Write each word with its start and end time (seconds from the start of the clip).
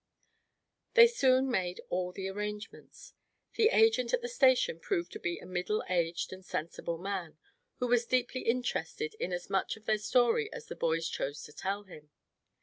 They 0.95 1.05
soon 1.05 1.51
made 1.51 1.79
all 1.89 2.11
arrangements. 2.17 3.13
The 3.53 3.67
agent 3.67 4.13
at 4.15 4.23
the 4.23 4.27
station 4.27 4.79
proved 4.79 5.11
to 5.11 5.19
be 5.19 5.37
a 5.37 5.45
middle 5.45 5.83
aged 5.89 6.33
and 6.33 6.43
sensible 6.43 6.97
man, 6.97 7.37
who 7.77 7.85
was 7.87 8.07
deeply 8.07 8.41
interested 8.41 9.13
in 9.19 9.31
as 9.31 9.47
much 9.47 9.77
of 9.77 9.85
their 9.85 9.99
story 9.99 10.51
as 10.51 10.65
the 10.65 10.75
boys 10.75 11.07
chose 11.07 11.43
to 11.43 11.53
tell 11.53 11.83
him. 11.83 12.09